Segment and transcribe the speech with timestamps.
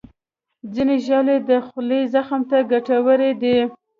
[0.73, 3.57] ځینې ژاولې د خولې زخم ته ګټورې دي.